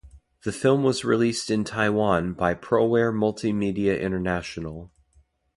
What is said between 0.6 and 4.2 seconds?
was released in Taiwan by Proware Multimedia